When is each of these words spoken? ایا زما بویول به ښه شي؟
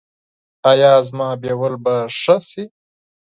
ایا 0.71 0.91
زما 1.07 1.29
بویول 1.41 1.73
به 1.83 1.95
ښه 2.19 2.35
شي؟ 2.49 2.63